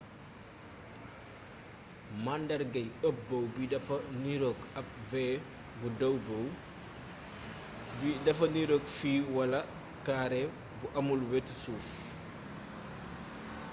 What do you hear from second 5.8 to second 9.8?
bu” dow bow” bi dafa niroog fit walaa